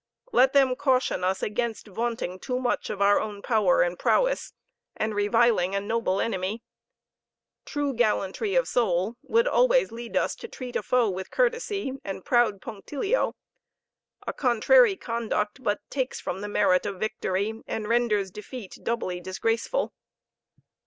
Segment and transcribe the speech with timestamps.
[0.31, 4.51] Let them caution us against vaunting too much of our own power and prowess,
[4.97, 6.63] and reviling a noble enemy.
[7.65, 12.25] True gallantry of soul would always lead us to treat a foe with courtesy and
[12.25, 13.35] proud punctilio;
[14.25, 19.93] a contrary conduct but takes from the merit of victory, and renders defeat doubly disgraceful.